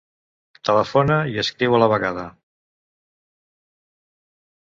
Telefona 0.69 1.17
i 1.33 1.35
escriu 1.41 1.75
a 1.77 1.81
la 1.83 1.89
vegada. 1.91 2.23